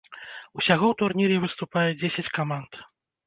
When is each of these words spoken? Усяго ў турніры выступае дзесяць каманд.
Усяго 0.59 0.85
ў 0.87 0.95
турніры 1.01 1.35
выступае 1.45 1.85
дзесяць 2.01 2.33
каманд. 2.39 2.71